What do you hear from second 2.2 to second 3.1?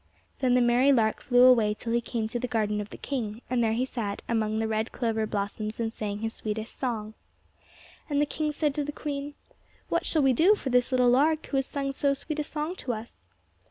to the garden of the